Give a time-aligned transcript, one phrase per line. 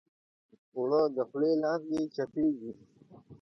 [0.75, 2.71] اوړه د خولې لاندې چپېږي